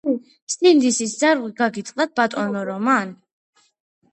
[0.53, 3.13] სინდისის ძარღვი გაგიწყდათ ბატონო რომან?